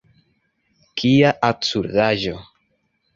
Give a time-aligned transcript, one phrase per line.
[1.01, 2.33] Kia absurdaĵo!